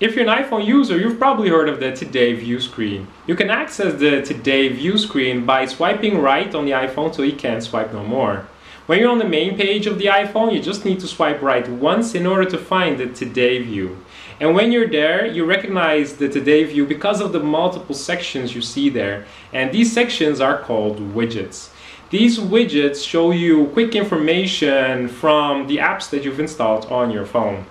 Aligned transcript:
If 0.00 0.14
you're 0.14 0.28
an 0.28 0.44
iPhone 0.44 0.64
user, 0.64 0.96
you've 0.96 1.18
probably 1.18 1.48
heard 1.48 1.68
of 1.68 1.80
the 1.80 1.90
Today 1.90 2.32
View 2.32 2.60
screen. 2.60 3.08
You 3.26 3.34
can 3.34 3.50
access 3.50 3.98
the 3.98 4.22
Today 4.22 4.68
View 4.68 4.96
screen 4.96 5.44
by 5.44 5.66
swiping 5.66 6.18
right 6.18 6.54
on 6.54 6.66
the 6.66 6.70
iPhone 6.70 7.12
so 7.12 7.22
you 7.22 7.34
can't 7.34 7.64
swipe 7.64 7.92
no 7.92 8.04
more. 8.04 8.46
When 8.86 9.00
you're 9.00 9.10
on 9.10 9.18
the 9.18 9.24
main 9.24 9.56
page 9.56 9.88
of 9.88 9.98
the 9.98 10.04
iPhone, 10.04 10.54
you 10.54 10.62
just 10.62 10.84
need 10.84 11.00
to 11.00 11.08
swipe 11.08 11.42
right 11.42 11.68
once 11.68 12.14
in 12.14 12.28
order 12.28 12.48
to 12.48 12.58
find 12.58 12.96
the 12.96 13.08
Today 13.08 13.60
View. 13.60 13.98
And 14.38 14.54
when 14.54 14.70
you're 14.70 14.88
there, 14.88 15.26
you 15.26 15.44
recognize 15.44 16.14
the 16.14 16.28
Today 16.28 16.62
View 16.62 16.86
because 16.86 17.20
of 17.20 17.32
the 17.32 17.40
multiple 17.40 17.96
sections 17.96 18.54
you 18.54 18.62
see 18.62 18.88
there. 18.88 19.26
And 19.52 19.72
these 19.72 19.92
sections 19.92 20.40
are 20.40 20.62
called 20.62 21.00
widgets. 21.12 21.70
These 22.10 22.38
widgets 22.38 23.04
show 23.04 23.32
you 23.32 23.66
quick 23.72 23.96
information 23.96 25.08
from 25.08 25.66
the 25.66 25.78
apps 25.78 26.08
that 26.10 26.22
you've 26.24 26.38
installed 26.38 26.86
on 26.86 27.10
your 27.10 27.26
phone. 27.26 27.66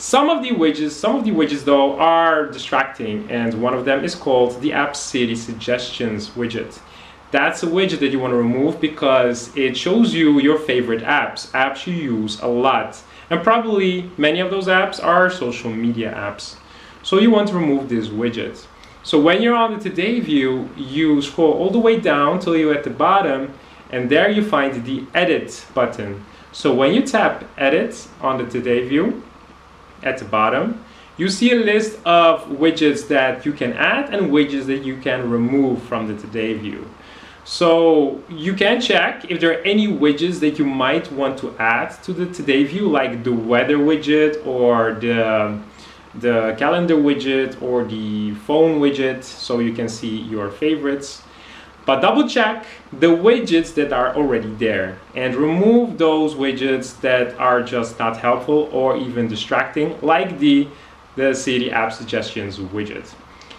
Some 0.00 0.30
of 0.30 0.44
the 0.44 0.50
widgets, 0.50 0.92
some 0.92 1.16
of 1.16 1.24
the 1.24 1.32
widgets 1.32 1.64
though 1.64 1.98
are 1.98 2.46
distracting 2.46 3.28
and 3.32 3.60
one 3.60 3.74
of 3.74 3.84
them 3.84 4.04
is 4.04 4.14
called 4.14 4.60
the 4.60 4.72
App 4.72 4.94
Siri 4.94 5.34
Suggestions 5.34 6.30
widget. 6.30 6.78
That's 7.32 7.64
a 7.64 7.66
widget 7.66 7.98
that 7.98 8.12
you 8.12 8.20
want 8.20 8.30
to 8.30 8.36
remove 8.36 8.80
because 8.80 9.50
it 9.56 9.76
shows 9.76 10.14
you 10.14 10.38
your 10.38 10.56
favorite 10.56 11.02
apps, 11.02 11.48
apps 11.50 11.84
you 11.84 11.94
use 11.94 12.40
a 12.42 12.46
lot. 12.46 13.02
And 13.28 13.42
probably 13.42 14.08
many 14.16 14.38
of 14.38 14.52
those 14.52 14.68
apps 14.68 15.02
are 15.02 15.28
social 15.30 15.72
media 15.72 16.14
apps. 16.14 16.54
So 17.02 17.18
you 17.18 17.32
want 17.32 17.48
to 17.48 17.54
remove 17.54 17.88
this 17.88 18.06
widget. 18.06 18.64
So 19.02 19.20
when 19.20 19.42
you're 19.42 19.56
on 19.56 19.76
the 19.76 19.80
Today 19.80 20.20
view, 20.20 20.70
you 20.76 21.20
scroll 21.22 21.54
all 21.54 21.70
the 21.70 21.80
way 21.80 21.98
down 21.98 22.38
till 22.38 22.56
you're 22.56 22.72
at 22.72 22.84
the 22.84 22.90
bottom 22.90 23.52
and 23.90 24.08
there 24.08 24.30
you 24.30 24.44
find 24.44 24.84
the 24.84 25.04
Edit 25.12 25.66
button. 25.74 26.24
So 26.52 26.72
when 26.72 26.94
you 26.94 27.02
tap 27.02 27.44
Edit 27.58 28.06
on 28.20 28.38
the 28.38 28.48
Today 28.48 28.86
view, 28.88 29.24
at 30.02 30.18
the 30.18 30.24
bottom, 30.24 30.84
you 31.16 31.28
see 31.28 31.50
a 31.52 31.56
list 31.56 31.98
of 32.04 32.46
widgets 32.46 33.08
that 33.08 33.44
you 33.44 33.52
can 33.52 33.72
add 33.72 34.14
and 34.14 34.30
widgets 34.30 34.66
that 34.66 34.84
you 34.84 34.96
can 34.98 35.28
remove 35.28 35.82
from 35.82 36.06
the 36.06 36.14
Today 36.14 36.54
view. 36.54 36.88
So 37.44 38.22
you 38.28 38.54
can 38.54 38.80
check 38.80 39.30
if 39.30 39.40
there 39.40 39.52
are 39.52 39.62
any 39.62 39.88
widgets 39.88 40.38
that 40.40 40.58
you 40.58 40.66
might 40.66 41.10
want 41.10 41.38
to 41.38 41.56
add 41.58 41.90
to 42.04 42.12
the 42.12 42.26
Today 42.26 42.62
view, 42.64 42.88
like 42.88 43.24
the 43.24 43.32
weather 43.32 43.78
widget 43.78 44.46
or 44.46 44.92
the, 44.94 45.58
the 46.14 46.54
calendar 46.58 46.96
widget 46.96 47.60
or 47.60 47.84
the 47.84 48.34
phone 48.46 48.80
widget, 48.80 49.24
so 49.24 49.58
you 49.60 49.72
can 49.72 49.88
see 49.88 50.18
your 50.20 50.50
favorites. 50.50 51.22
But 51.88 52.02
double 52.02 52.28
check 52.28 52.66
the 52.92 53.06
widgets 53.06 53.72
that 53.76 53.94
are 53.94 54.14
already 54.14 54.52
there 54.56 54.98
and 55.14 55.34
remove 55.34 55.96
those 55.96 56.34
widgets 56.34 57.00
that 57.00 57.34
are 57.40 57.62
just 57.62 57.98
not 57.98 58.18
helpful 58.18 58.68
or 58.72 58.98
even 58.98 59.26
distracting 59.26 59.98
like 60.02 60.38
the, 60.38 60.68
the 61.16 61.32
Siri 61.32 61.72
App 61.72 61.94
Suggestions 61.94 62.58
widget. 62.58 63.14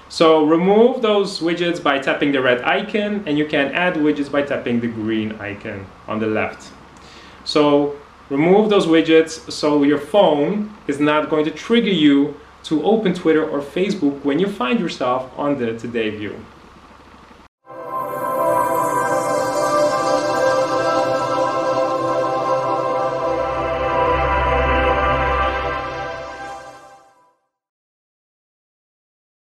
So 0.09 0.45
remove 0.45 1.01
those 1.01 1.39
widgets 1.39 1.81
by 1.81 1.97
tapping 1.97 2.31
the 2.31 2.39
red 2.39 2.61
icon 2.61 3.23
and 3.25 3.35
you 3.35 3.47
can 3.47 3.71
add 3.71 3.95
widgets 3.95 4.31
by 4.31 4.43
tapping 4.43 4.79
the 4.79 4.89
green 4.89 5.31
icon 5.41 5.87
on 6.07 6.19
the 6.19 6.27
left. 6.27 6.71
So 7.45 7.97
remove 8.29 8.69
those 8.69 8.85
widgets 8.85 9.51
so 9.51 9.81
your 9.81 9.97
phone 9.97 10.71
is 10.85 10.99
not 10.99 11.31
going 11.31 11.45
to 11.45 11.51
trigger 11.51 11.89
you 12.05 12.39
to 12.65 12.83
open 12.83 13.15
Twitter 13.15 13.49
or 13.49 13.59
Facebook 13.59 14.23
when 14.23 14.37
you 14.37 14.47
find 14.47 14.79
yourself 14.79 15.31
on 15.35 15.57
the 15.57 15.79
Today 15.79 16.11
view. 16.11 16.39